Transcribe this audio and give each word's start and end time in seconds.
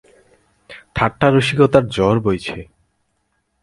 ঠাট্টা 0.95 1.27
রসিকতার 1.29 1.83
ঝড় 1.87 2.19
বইছে। 2.19 2.57